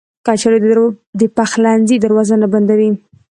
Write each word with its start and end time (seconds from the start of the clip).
کچالو 0.25 0.85
د 1.19 1.21
پخلنځي 1.37 1.95
دروازه 1.99 2.35
نه 2.41 2.47
بندوي 2.53 2.89